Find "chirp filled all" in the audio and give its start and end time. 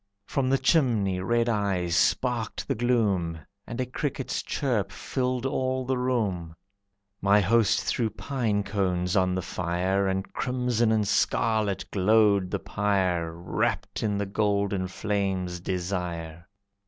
4.41-5.85